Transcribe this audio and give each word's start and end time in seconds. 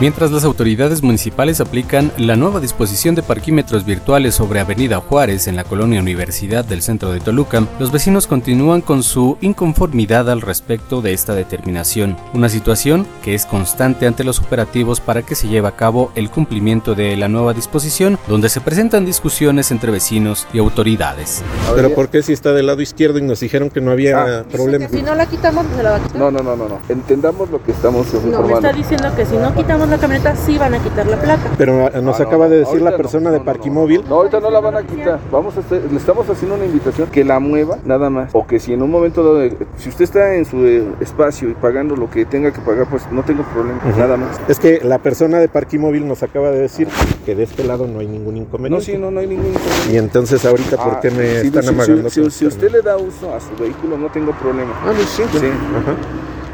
Mientras 0.00 0.30
las 0.30 0.44
autoridades 0.44 1.02
municipales 1.02 1.60
aplican 1.60 2.12
la 2.18 2.36
nueva 2.36 2.60
disposición 2.60 3.16
de 3.16 3.24
parquímetros 3.24 3.84
virtuales 3.84 4.36
sobre 4.36 4.60
Avenida 4.60 4.98
Juárez 5.00 5.48
en 5.48 5.56
la 5.56 5.64
colonia 5.64 6.00
Universidad 6.00 6.64
del 6.64 6.82
centro 6.82 7.10
de 7.10 7.18
Toluca, 7.18 7.66
los 7.80 7.90
vecinos 7.90 8.28
continúan 8.28 8.80
con 8.80 9.02
su 9.02 9.38
inconformidad 9.40 10.30
al 10.30 10.40
respecto 10.40 11.02
de 11.02 11.14
esta 11.14 11.34
determinación, 11.34 12.16
una 12.32 12.48
situación 12.48 13.08
que 13.24 13.34
es 13.34 13.44
constante 13.44 14.06
ante 14.06 14.22
los 14.22 14.38
operativos 14.38 15.00
para 15.00 15.22
que 15.22 15.34
se 15.34 15.48
lleve 15.48 15.66
a 15.66 15.74
cabo 15.74 16.12
el 16.14 16.30
cumplimiento 16.30 16.94
de 16.94 17.16
la 17.16 17.26
nueva 17.26 17.52
disposición, 17.52 18.20
donde 18.28 18.50
se 18.50 18.60
presentan 18.60 19.04
discusiones 19.04 19.72
entre 19.72 19.90
vecinos 19.90 20.46
y 20.52 20.58
autoridades. 20.58 21.42
Pero 21.74 21.92
¿por 21.92 22.08
qué 22.08 22.22
si 22.22 22.32
está 22.32 22.52
del 22.52 22.66
lado 22.66 22.82
izquierdo 22.82 23.18
y 23.18 23.22
nos 23.22 23.40
dijeron 23.40 23.68
que 23.68 23.80
no 23.80 23.90
había 23.90 24.44
problema? 24.44 24.88
Si 24.88 25.02
no 25.02 25.16
la 25.16 25.26
quitamos, 25.26 25.66
se 25.76 25.82
la 25.82 25.90
va 25.90 25.96
a 25.96 26.00
quitar. 26.04 26.18
No, 26.20 26.30
no, 26.30 26.40
no, 26.44 26.54
no, 26.54 26.68
no. 26.68 26.78
Entendamos 26.88 27.50
lo 27.50 27.60
que 27.64 27.72
estamos 27.72 28.06
No, 28.14 28.20
me 28.20 28.26
informando. 28.28 28.56
está 28.68 28.72
diciendo 28.72 29.08
que 29.16 29.26
si 29.26 29.36
no 29.36 29.52
quitamos 29.56 29.87
la 29.88 29.98
camioneta, 29.98 30.36
sí 30.36 30.58
van 30.58 30.74
a 30.74 30.78
quitar 30.82 31.06
la 31.06 31.16
placa. 31.20 31.50
Pero 31.56 31.86
ah, 31.86 32.00
nos 32.00 32.16
Ah, 32.20 32.22
no, 32.22 32.28
acaba 32.28 32.48
de 32.48 32.58
decir 32.58 32.80
la 32.82 32.90
no, 32.92 32.96
persona 32.96 33.24
no, 33.26 33.32
de 33.32 33.38
no, 33.38 33.44
Parquimóvil. 33.44 34.04
No, 34.08 34.16
ahorita 34.16 34.40
no 34.40 34.50
la 34.50 34.60
van 34.60 34.76
a 34.76 34.82
quitar. 34.82 35.18
Vamos 35.30 35.56
a 35.56 35.60
hacer, 35.60 35.82
le 35.90 35.96
estamos 35.98 36.28
haciendo 36.28 36.56
una 36.56 36.64
invitación 36.64 37.08
que 37.10 37.24
la 37.24 37.38
mueva, 37.40 37.78
nada 37.84 38.10
más. 38.10 38.30
O 38.34 38.46
que 38.46 38.60
si 38.60 38.72
en 38.72 38.82
un 38.82 38.90
momento 38.90 39.22
dado, 39.22 39.42
eh, 39.42 39.56
si 39.76 39.88
usted 39.88 40.04
está 40.04 40.34
en 40.34 40.44
su 40.44 40.64
eh, 40.66 40.84
espacio 41.00 41.48
y 41.48 41.54
pagando 41.54 41.96
lo 41.96 42.10
que 42.10 42.24
tenga 42.24 42.52
que 42.52 42.60
pagar, 42.60 42.86
pues 42.88 43.02
no 43.10 43.22
tengo 43.22 43.42
problema, 43.44 43.80
nada 43.96 44.16
más. 44.16 44.38
Es 44.48 44.58
que 44.58 44.80
la 44.82 44.98
persona 44.98 45.38
de 45.38 45.48
Parquimóvil 45.48 46.06
nos 46.06 46.22
acaba 46.22 46.50
de 46.50 46.58
decir 46.60 46.88
que 47.26 47.34
de 47.34 47.42
este 47.44 47.64
lado 47.64 47.86
no 47.86 48.00
hay 48.00 48.06
ningún 48.06 48.34
No, 48.34 48.40
inconveniente. 48.42 48.84
sí, 48.84 48.98
no, 48.98 49.10
no 49.10 49.20
hay 49.20 49.26
ningún 49.26 49.46
inconveniente. 49.48 49.92
Y 49.92 49.96
entonces 49.96 50.44
ahorita, 50.44 50.76
¿por 50.76 50.94
Ah, 50.94 51.00
qué 51.00 51.10
me 51.10 51.40
si- 51.40 51.46
están 51.48 51.62
si- 51.62 51.68
amagando? 51.68 52.10
Si, 52.10 52.20
esto? 52.24 52.46
usted 52.48 52.70
le 52.70 52.82
da 52.82 52.96
uso 52.96 53.34
a 53.34 53.40
su 53.40 53.54
vehículo, 53.60 53.96
no 53.98 54.08
tengo 54.08 54.32
problema. 54.32 54.72
Ah, 54.84 54.92
no, 54.92 55.00
sí, 55.06 55.22
Sí. 55.32 55.46
Ajá. 55.46 55.94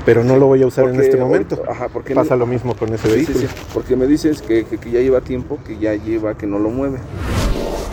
Pero 0.05 0.23
no 0.23 0.37
lo 0.37 0.47
voy 0.47 0.63
a 0.63 0.67
usar 0.67 0.85
en 0.85 0.97
este 1.01 1.19
ahorita- 1.21 1.25
momento. 1.25 1.63
Ajá, 1.69 1.89
porque 1.93 2.15
Pasa 2.15 2.37
lo 2.37 2.47
mismo 2.47 2.75
con 2.77 2.93
ese 2.93 3.05
Sí, 3.09 3.09
sí, 3.11 3.15
vehículo. 3.17 3.39
sí, 3.41 3.47
porque 3.73 3.97
me 3.97 4.07
dices 4.07 4.43
que, 4.43 4.65
que- 4.65 4.79
que 4.79 4.91
ya 4.91 5.01
lleva 5.01 5.21
tiempo, 5.21 5.59
que 5.67 5.79
ya 5.79 5.95
lleva, 5.95 6.37
que 6.37 6.47
no 6.47 6.59
lo 6.59 6.69
mueve. 6.71 6.99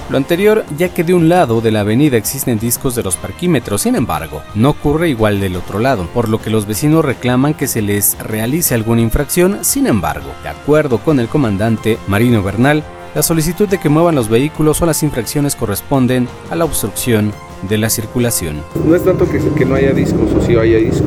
Lo 0.10 0.18
anterior, 0.18 0.66
ya 0.78 0.94
que 0.94 1.06
de 1.06 1.14
un 1.14 1.30
lado 1.30 1.62
de 1.62 1.72
la 1.72 1.82
avenida 1.82 2.18
existen 2.18 2.60
discos 2.60 2.96
de 2.96 3.04
los 3.04 3.16
parquímetros, 3.16 3.84
sin 3.84 3.96
embargo, 3.96 4.42
no 4.56 4.72
ocurre 4.72 5.08
igual 5.08 5.40
del 5.40 5.56
otro 5.56 5.80
lado, 5.80 6.06
por 6.14 6.28
lo 6.28 6.42
que 6.42 6.50
los 6.50 6.68
vecinos 6.68 7.06
reclaman 7.06 7.54
que 7.54 7.68
se 7.68 7.82
les 7.82 8.18
realice 8.20 8.76
alguna 8.76 9.00
infracción, 9.02 9.60
sin 9.62 9.88
embargo, 9.88 10.28
de 10.44 10.50
acuerdo 10.50 10.98
con 11.00 11.22
el 11.22 11.30
comandante 11.30 11.98
Marino 12.08 12.44
Bernal, 12.44 12.84
la 13.16 13.24
solicitud 13.24 13.70
de 13.70 13.78
que 13.78 13.88
muevan 13.88 14.16
los 14.16 14.28
vehículos 14.28 14.82
o 14.82 14.86
las 14.86 15.02
infracciones 15.02 15.56
corresponden 15.56 16.28
a 16.50 16.56
la 16.58 16.66
obstrucción 16.66 17.32
de 17.70 17.78
la 17.78 17.90
circulación. 17.90 18.62
No 18.86 18.96
es 18.96 19.04
tanto 19.06 19.30
que, 19.30 19.40
que 19.58 19.66
no 19.66 19.76
haya 19.76 19.92
discos 19.94 20.30
o 20.34 20.42
si 20.46 20.56
haya 20.58 20.78
discos. 20.78 21.06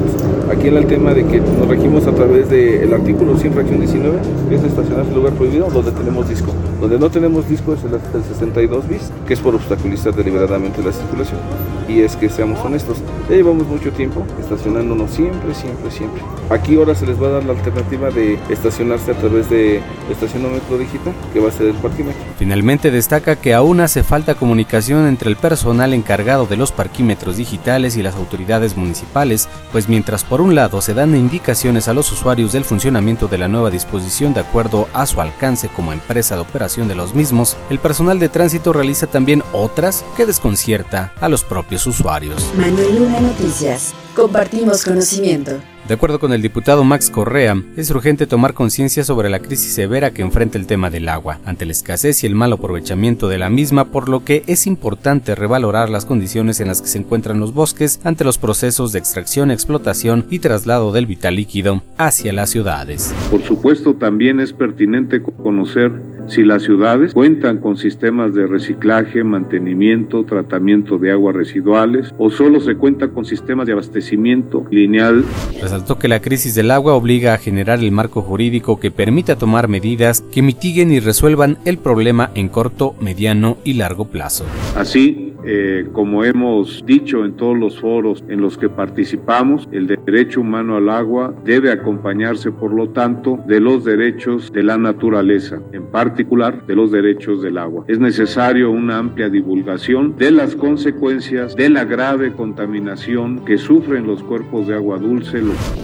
En 0.64 0.78
el 0.78 0.86
tema 0.86 1.12
de 1.12 1.26
que 1.26 1.40
nos 1.40 1.68
regimos 1.68 2.06
a 2.06 2.12
través 2.12 2.48
del 2.48 2.90
artículo 2.94 3.36
100, 3.36 3.52
fracción 3.52 3.80
19, 3.80 4.18
que 4.48 4.54
es 4.54 4.64
estacionarse 4.64 5.10
en 5.10 5.14
lugar 5.14 5.34
prohibido, 5.34 5.68
donde 5.68 5.92
tenemos 5.92 6.26
disco. 6.26 6.54
Donde 6.80 6.98
no 6.98 7.10
tenemos 7.10 7.46
disco 7.46 7.74
es 7.74 7.84
el, 7.84 7.92
el 7.92 8.24
62 8.24 8.88
bis, 8.88 9.12
que 9.26 9.34
es 9.34 9.40
por 9.40 9.54
obstaculizar 9.54 10.14
deliberadamente 10.14 10.82
la 10.82 10.90
circulación. 10.90 11.38
Y 11.86 12.00
es 12.00 12.16
que 12.16 12.30
seamos 12.30 12.58
honestos, 12.64 12.96
ya 13.28 13.36
llevamos 13.36 13.66
mucho 13.66 13.92
tiempo 13.92 14.24
estacionándonos 14.40 15.10
siempre, 15.10 15.54
siempre, 15.54 15.90
siempre. 15.90 16.22
Aquí 16.48 16.76
ahora 16.76 16.94
se 16.94 17.04
les 17.04 17.22
va 17.22 17.26
a 17.26 17.30
dar 17.32 17.44
la 17.44 17.52
alternativa 17.52 18.10
de 18.10 18.38
estacionarse 18.48 19.10
a 19.10 19.14
través 19.14 19.50
de 19.50 19.82
estacionómetro 20.10 20.78
digital, 20.78 21.12
que 21.34 21.40
va 21.40 21.48
a 21.50 21.52
ser 21.52 21.66
el 21.66 21.74
parquímetro. 21.74 22.22
Finalmente 22.38 22.90
destaca 22.90 23.36
que 23.36 23.52
aún 23.52 23.80
hace 23.80 24.02
falta 24.02 24.34
comunicación 24.34 25.06
entre 25.06 25.28
el 25.28 25.36
personal 25.36 25.92
encargado 25.92 26.46
de 26.46 26.56
los 26.56 26.72
parquímetros 26.72 27.36
digitales 27.36 27.98
y 27.98 28.02
las 28.02 28.14
autoridades 28.14 28.78
municipales, 28.78 29.48
pues 29.70 29.88
mientras 29.90 30.24
por 30.24 30.40
un 30.40 30.53
lado 30.54 30.80
se 30.80 30.94
dan 30.94 31.14
indicaciones 31.14 31.88
a 31.88 31.94
los 31.94 32.10
usuarios 32.12 32.52
del 32.52 32.64
funcionamiento 32.64 33.28
de 33.28 33.38
la 33.38 33.48
nueva 33.48 33.70
disposición 33.70 34.34
de 34.34 34.40
acuerdo 34.40 34.88
a 34.92 35.06
su 35.06 35.20
alcance 35.20 35.68
como 35.68 35.92
empresa 35.92 36.34
de 36.34 36.42
operación 36.42 36.88
de 36.88 36.94
los 36.94 37.14
mismos, 37.14 37.56
el 37.70 37.78
personal 37.78 38.18
de 38.18 38.28
tránsito 38.28 38.72
realiza 38.72 39.06
también 39.06 39.42
otras 39.52 40.04
que 40.16 40.26
desconcierta 40.26 41.12
a 41.20 41.28
los 41.28 41.44
propios 41.44 41.86
usuarios. 41.86 42.52
Manuel 42.56 42.98
Luna 42.98 43.20
Noticias. 43.20 43.94
Compartimos 44.14 44.84
conocimiento. 44.84 45.60
De 45.86 45.92
acuerdo 45.92 46.18
con 46.18 46.32
el 46.32 46.40
diputado 46.40 46.82
Max 46.82 47.10
Correa, 47.10 47.62
es 47.76 47.90
urgente 47.90 48.26
tomar 48.26 48.54
conciencia 48.54 49.04
sobre 49.04 49.28
la 49.28 49.40
crisis 49.40 49.74
severa 49.74 50.12
que 50.12 50.22
enfrenta 50.22 50.56
el 50.56 50.66
tema 50.66 50.88
del 50.88 51.10
agua, 51.10 51.40
ante 51.44 51.66
la 51.66 51.72
escasez 51.72 52.24
y 52.24 52.26
el 52.26 52.34
mal 52.34 52.54
aprovechamiento 52.54 53.28
de 53.28 53.36
la 53.36 53.50
misma, 53.50 53.90
por 53.90 54.08
lo 54.08 54.24
que 54.24 54.44
es 54.46 54.66
importante 54.66 55.34
revalorar 55.34 55.90
las 55.90 56.06
condiciones 56.06 56.60
en 56.60 56.68
las 56.68 56.80
que 56.80 56.88
se 56.88 56.96
encuentran 56.96 57.38
los 57.38 57.52
bosques 57.52 58.00
ante 58.02 58.24
los 58.24 58.38
procesos 58.38 58.92
de 58.92 58.98
extracción, 58.98 59.50
explotación 59.50 60.24
y 60.30 60.38
traslado 60.38 60.90
del 60.90 61.04
vital 61.04 61.36
líquido 61.36 61.82
hacia 61.98 62.32
las 62.32 62.48
ciudades. 62.48 63.14
Por 63.30 63.42
supuesto, 63.42 63.92
también 63.92 64.40
es 64.40 64.54
pertinente 64.54 65.20
conocer 65.22 65.92
si 66.26 66.42
las 66.42 66.62
ciudades 66.62 67.12
cuentan 67.12 67.58
con 67.58 67.76
sistemas 67.76 68.34
de 68.34 68.46
reciclaje, 68.46 69.24
mantenimiento, 69.24 70.24
tratamiento 70.24 70.98
de 70.98 71.12
aguas 71.12 71.36
residuales 71.36 72.14
o 72.18 72.30
solo 72.30 72.60
se 72.60 72.76
cuenta 72.76 73.08
con 73.08 73.24
sistemas 73.24 73.66
de 73.66 73.72
abastecimiento 73.72 74.66
lineal 74.70 75.24
Resaltó 75.60 75.98
que 75.98 76.08
la 76.08 76.20
crisis 76.20 76.54
del 76.54 76.70
agua 76.70 76.94
obliga 76.94 77.34
a 77.34 77.38
generar 77.38 77.80
el 77.80 77.92
marco 77.92 78.22
jurídico 78.22 78.80
que 78.80 78.90
permita 78.90 79.36
tomar 79.36 79.68
medidas 79.68 80.22
que 80.32 80.42
mitiguen 80.42 80.92
y 80.92 81.00
resuelvan 81.00 81.58
el 81.64 81.78
problema 81.78 82.30
en 82.34 82.48
corto, 82.48 82.94
mediano 83.00 83.58
y 83.64 83.74
largo 83.74 84.06
plazo. 84.06 84.44
Así, 84.76 85.33
eh, 85.46 85.88
como 85.92 86.24
hemos 86.24 86.84
dicho 86.86 87.24
en 87.24 87.34
todos 87.34 87.58
los 87.58 87.80
foros 87.80 88.24
en 88.28 88.40
los 88.40 88.56
que 88.56 88.68
participamos, 88.68 89.68
el 89.72 89.86
derecho 89.86 90.40
humano 90.40 90.76
al 90.76 90.88
agua 90.88 91.34
debe 91.44 91.70
acompañarse, 91.70 92.50
por 92.50 92.72
lo 92.72 92.88
tanto, 92.90 93.38
de 93.46 93.60
los 93.60 93.84
derechos 93.84 94.52
de 94.52 94.62
la 94.62 94.78
naturaleza, 94.78 95.60
en 95.72 95.86
particular 95.86 96.66
de 96.66 96.74
los 96.74 96.90
derechos 96.90 97.42
del 97.42 97.58
agua. 97.58 97.84
Es 97.88 97.98
necesario 97.98 98.70
una 98.70 98.98
amplia 98.98 99.28
divulgación 99.28 100.16
de 100.16 100.30
las 100.30 100.56
consecuencias 100.56 101.54
de 101.56 101.68
la 101.68 101.84
grave 101.84 102.32
contaminación 102.32 103.44
que 103.44 103.58
sufren 103.58 104.06
los 104.06 104.22
cuerpos 104.22 104.66
de 104.66 104.74
agua 104.74 104.98
dulce. 104.98 105.42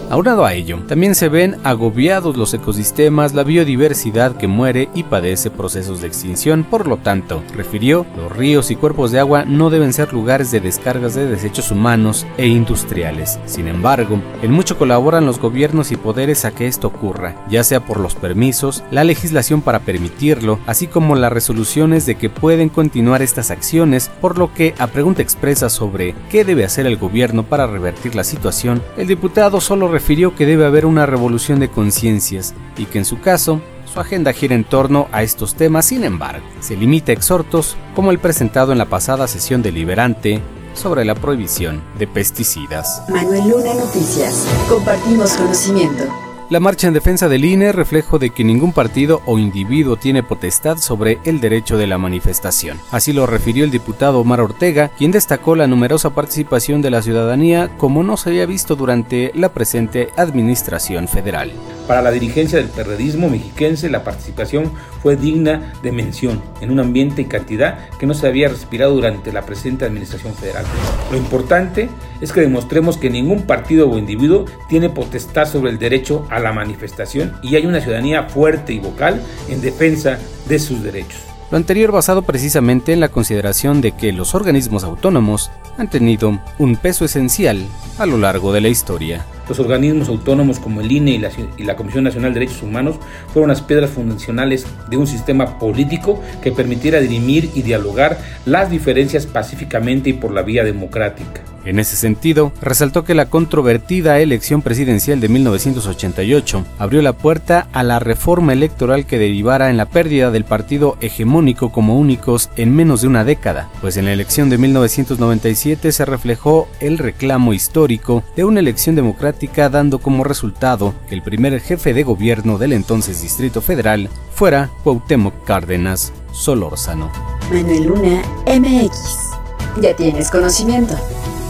Aunado 0.09 0.45
a 0.45 0.53
ello, 0.53 0.79
también 0.87 1.15
se 1.15 1.29
ven 1.29 1.55
agobiados 1.63 2.37
los 2.37 2.53
ecosistemas, 2.53 3.33
la 3.33 3.43
biodiversidad 3.43 4.37
que 4.37 4.47
muere 4.47 4.89
y 4.93 5.03
padece 5.03 5.51
procesos 5.51 6.01
de 6.01 6.07
extinción. 6.07 6.63
Por 6.63 6.87
lo 6.87 6.97
tanto, 6.97 7.43
refirió, 7.55 8.05
los 8.15 8.35
ríos 8.35 8.71
y 8.71 8.75
cuerpos 8.75 9.11
de 9.11 9.19
agua 9.19 9.45
no 9.51 9.69
deben 9.69 9.93
ser 9.93 10.13
lugares 10.13 10.49
de 10.51 10.61
descargas 10.61 11.13
de 11.13 11.27
desechos 11.27 11.71
humanos 11.71 12.25
e 12.37 12.47
industriales. 12.47 13.39
Sin 13.45 13.67
embargo, 13.67 14.21
en 14.41 14.51
mucho 14.51 14.77
colaboran 14.77 15.25
los 15.25 15.39
gobiernos 15.39 15.91
y 15.91 15.97
poderes 15.97 16.45
a 16.45 16.51
que 16.51 16.67
esto 16.67 16.87
ocurra, 16.87 17.35
ya 17.49 17.63
sea 17.63 17.85
por 17.85 17.99
los 17.99 18.15
permisos, 18.15 18.83
la 18.91 19.03
legislación 19.03 19.61
para 19.61 19.79
permitirlo, 19.79 20.59
así 20.65 20.87
como 20.87 21.15
las 21.15 21.33
resoluciones 21.33 22.05
de 22.05 22.15
que 22.15 22.29
pueden 22.29 22.69
continuar 22.69 23.21
estas 23.21 23.51
acciones, 23.51 24.09
por 24.21 24.37
lo 24.37 24.53
que 24.53 24.73
a 24.79 24.87
pregunta 24.87 25.21
expresa 25.21 25.69
sobre 25.69 26.15
qué 26.29 26.45
debe 26.45 26.63
hacer 26.63 26.85
el 26.85 26.97
gobierno 26.97 27.43
para 27.43 27.67
revertir 27.67 28.15
la 28.15 28.23
situación, 28.23 28.81
el 28.97 29.07
diputado 29.07 29.59
solo 29.59 29.87
refirió 29.87 30.35
que 30.35 30.45
debe 30.45 30.65
haber 30.65 30.85
una 30.85 31.05
revolución 31.05 31.59
de 31.59 31.69
conciencias 31.69 32.53
y 32.77 32.85
que 32.85 32.99
en 32.99 33.05
su 33.05 33.19
caso 33.19 33.61
su 33.91 33.99
agenda 33.99 34.33
gira 34.33 34.55
en 34.55 34.63
torno 34.63 35.07
a 35.11 35.23
estos 35.23 35.55
temas, 35.55 35.85
sin 35.85 36.03
embargo, 36.03 36.45
se 36.59 36.77
limita 36.77 37.11
a 37.11 37.15
exhortos 37.15 37.75
como 37.95 38.11
el 38.11 38.19
presentado 38.19 38.71
en 38.71 38.77
la 38.77 38.85
pasada 38.85 39.27
sesión 39.27 39.61
deliberante 39.61 40.41
sobre 40.73 41.03
la 41.03 41.15
prohibición 41.15 41.81
de 41.99 42.07
pesticidas. 42.07 43.03
Manuel 43.09 43.49
Luna 43.49 43.73
Noticias. 43.73 44.47
Compartimos 44.69 45.33
conocimiento. 45.33 46.05
La 46.51 46.59
marcha 46.59 46.87
en 46.87 46.93
defensa 46.93 47.29
del 47.29 47.45
INE 47.45 47.71
reflejo 47.71 48.19
de 48.19 48.31
que 48.31 48.43
ningún 48.43 48.73
partido 48.73 49.21
o 49.25 49.39
individuo 49.39 49.95
tiene 49.95 50.21
potestad 50.21 50.79
sobre 50.79 51.17
el 51.23 51.39
derecho 51.39 51.77
de 51.77 51.87
la 51.87 51.97
manifestación. 51.97 52.77
Así 52.91 53.13
lo 53.13 53.25
refirió 53.25 53.63
el 53.63 53.71
diputado 53.71 54.19
Omar 54.19 54.41
Ortega, 54.41 54.89
quien 54.97 55.11
destacó 55.11 55.55
la 55.55 55.67
numerosa 55.67 56.09
participación 56.09 56.81
de 56.81 56.89
la 56.89 57.01
ciudadanía 57.01 57.69
como 57.77 58.03
no 58.03 58.17
se 58.17 58.31
había 58.31 58.45
visto 58.45 58.75
durante 58.75 59.31
la 59.33 59.53
presente 59.53 60.09
administración 60.17 61.07
federal. 61.07 61.53
Para 61.91 62.03
la 62.03 62.11
dirigencia 62.11 62.57
del 62.57 62.69
perredismo 62.69 63.27
mexiquense, 63.27 63.89
la 63.89 64.05
participación 64.05 64.71
fue 65.03 65.17
digna 65.17 65.73
de 65.83 65.91
mención 65.91 66.41
en 66.61 66.71
un 66.71 66.79
ambiente 66.79 67.21
y 67.21 67.25
cantidad 67.25 67.89
que 67.99 68.05
no 68.05 68.13
se 68.13 68.27
había 68.27 68.47
respirado 68.47 68.93
durante 68.93 69.33
la 69.33 69.41
presente 69.41 69.83
administración 69.83 70.33
federal. 70.33 70.63
Lo 71.11 71.17
importante 71.17 71.89
es 72.21 72.31
que 72.31 72.39
demostremos 72.39 72.95
que 72.95 73.09
ningún 73.09 73.41
partido 73.41 73.89
o 73.89 73.97
individuo 73.97 74.45
tiene 74.69 74.89
potestad 74.89 75.45
sobre 75.45 75.69
el 75.69 75.79
derecho 75.79 76.25
a 76.29 76.39
la 76.39 76.53
manifestación 76.53 77.33
y 77.43 77.57
hay 77.57 77.65
una 77.65 77.81
ciudadanía 77.81 78.23
fuerte 78.23 78.71
y 78.71 78.79
vocal 78.79 79.21
en 79.49 79.59
defensa 79.59 80.17
de 80.47 80.59
sus 80.59 80.81
derechos. 80.81 81.30
Lo 81.51 81.57
anterior 81.57 81.91
basado 81.91 82.21
precisamente 82.21 82.93
en 82.93 83.01
la 83.01 83.09
consideración 83.09 83.81
de 83.81 83.91
que 83.91 84.13
los 84.13 84.35
organismos 84.35 84.85
autónomos 84.85 85.51
han 85.77 85.89
tenido 85.89 86.39
un 86.57 86.77
peso 86.77 87.03
esencial 87.03 87.67
a 87.97 88.05
lo 88.05 88.17
largo 88.17 88.53
de 88.53 88.61
la 88.61 88.69
historia. 88.69 89.25
Los 89.49 89.59
organismos 89.59 90.07
autónomos 90.07 90.59
como 90.59 90.79
el 90.79 90.89
INE 90.89 91.11
y 91.11 91.17
la, 91.17 91.29
y 91.57 91.63
la, 91.65 91.75
Comisión 91.75 92.05
Nacional 92.05 92.33
de 92.33 92.39
Derechos 92.39 92.63
Humanos 92.63 92.95
fueron 93.33 93.49
las 93.49 93.61
piedras 93.61 93.89
fundacionales 93.89 94.65
de 94.89 94.95
un 94.95 95.07
sistema 95.07 95.59
político 95.59 96.21
que 96.41 96.53
permitiera 96.53 97.01
dirimir 97.01 97.49
y 97.53 97.63
dialogar 97.63 98.17
las 98.45 98.69
diferencias 98.69 99.25
pacíficamente 99.25 100.11
y 100.11 100.13
por 100.13 100.31
la 100.31 100.43
vía 100.43 100.63
democrática. 100.63 101.41
En 101.65 101.79
ese 101.79 101.95
sentido, 101.95 102.51
resaltó 102.61 103.03
que 103.03 103.13
la 103.13 103.27
controvertida 103.27 104.19
elección 104.19 104.61
presidencial 104.61 105.19
de 105.19 105.29
1988 105.29 106.65
abrió 106.79 107.01
la 107.01 107.13
puerta 107.13 107.67
a 107.71 107.83
la 107.83 107.99
reforma 107.99 108.53
electoral 108.53 109.05
que 109.05 109.19
derivara 109.19 109.69
en 109.69 109.77
la 109.77 109.85
pérdida 109.85 110.31
del 110.31 110.45
partido 110.45 110.97
hegemónico 111.01 111.71
como 111.71 111.97
únicos 111.97 112.49
en 112.55 112.75
menos 112.75 113.01
de 113.01 113.07
una 113.07 113.23
década, 113.23 113.69
pues 113.81 113.97
en 113.97 114.05
la 114.05 114.13
elección 114.13 114.49
de 114.49 114.57
1997 114.57 115.91
se 115.91 116.05
reflejó 116.05 116.67
el 116.79 116.97
reclamo 116.97 117.53
histórico 117.53 118.23
de 118.35 118.43
una 118.43 118.59
elección 118.59 118.95
democrática 118.95 119.69
dando 119.69 119.99
como 119.99 120.23
resultado 120.23 120.93
que 121.07 121.15
el 121.15 121.21
primer 121.21 121.59
jefe 121.59 121.93
de 121.93 122.03
gobierno 122.03 122.57
del 122.57 122.73
entonces 122.73 123.21
Distrito 123.21 123.61
Federal 123.61 124.09
fuera 124.33 124.69
Cuauhtémoc 124.83 125.45
Cárdenas 125.45 126.13
Solórzano. 126.31 127.11
Manuel 127.51 127.83
Luna 127.83 128.21
MX. 128.47 129.81
Ya 129.81 129.95
tienes 129.95 130.29
conocimiento. 130.29 130.95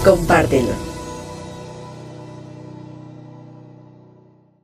Compártelo. 0.03 0.90